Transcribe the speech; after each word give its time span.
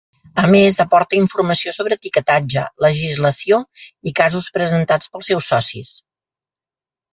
A 0.43 0.43
més 0.53 0.77
aporta 0.83 1.17
informació 1.17 1.73
sobre 1.77 1.97
etiquetatge, 2.01 2.65
legislació 2.87 3.61
i 4.09 4.15
casos 4.23 4.51
presentats 4.59 5.15
pels 5.15 5.33
seus 5.33 5.55
socis. 5.55 5.97